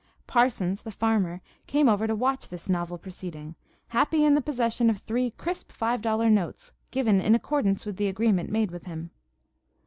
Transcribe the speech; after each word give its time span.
Parsons, 0.25 0.81
the 0.81 0.89
farmer, 0.89 1.41
came 1.67 1.87
over 1.87 2.07
to 2.07 2.15
watch 2.15 2.49
this 2.49 2.67
novel 2.67 2.97
proceeding, 2.97 3.53
happy 3.89 4.25
in 4.25 4.33
the 4.33 4.41
possession 4.41 4.89
of 4.89 4.97
three 4.97 5.29
crisp 5.29 5.71
five 5.71 6.01
dollar 6.01 6.27
notes 6.27 6.71
given 6.89 7.21
in 7.21 7.35
accordance 7.35 7.85
with 7.85 7.97
the 7.97 8.07
agreement 8.07 8.49
made 8.49 8.71
with 8.71 8.85
him. 8.85 9.11